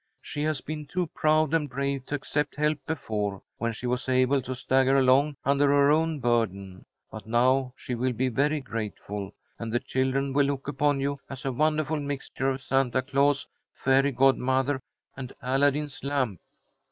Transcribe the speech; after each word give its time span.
She 0.19 0.41
has 0.45 0.61
been 0.61 0.87
too 0.87 1.05
proud 1.13 1.53
and 1.53 1.69
brave 1.69 2.07
to 2.07 2.15
accept 2.15 2.55
help 2.55 2.79
before, 2.87 3.43
when 3.59 3.71
she 3.71 3.85
was 3.85 4.09
able 4.09 4.41
to 4.41 4.55
stagger 4.55 4.97
along 4.97 5.35
under 5.45 5.67
her 5.67 5.91
own 5.91 6.19
burden, 6.19 6.87
but 7.11 7.27
now 7.27 7.75
she 7.77 7.93
will 7.93 8.11
be 8.11 8.27
very 8.27 8.61
grateful. 8.61 9.31
And 9.59 9.71
the 9.71 9.79
children 9.79 10.33
will 10.33 10.47
look 10.47 10.67
upon 10.67 11.01
you 11.01 11.19
as 11.29 11.45
a 11.45 11.51
wonderful 11.51 11.99
mixture 11.99 12.49
of 12.49 12.63
Santa 12.63 13.03
Claus, 13.03 13.45
fairy 13.75 14.11
godmother, 14.11 14.79
and 15.15 15.33
Aladdin's 15.39 16.03
lamp." 16.03 16.39